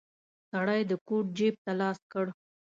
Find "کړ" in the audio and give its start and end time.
2.11-2.25